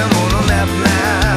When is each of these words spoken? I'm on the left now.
I'm 0.00 0.12
on 0.12 0.30
the 0.30 0.46
left 0.46 0.70
now. 0.84 1.27